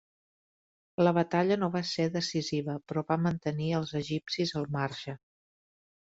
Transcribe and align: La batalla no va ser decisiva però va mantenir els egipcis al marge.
La 1.07 1.11
batalla 1.17 1.57
no 1.63 1.67
va 1.75 1.81
ser 1.89 2.07
decisiva 2.15 2.77
però 2.91 3.03
va 3.11 3.17
mantenir 3.25 3.67
els 3.81 3.91
egipcis 3.99 4.55
al 4.61 4.65
marge. 4.77 5.15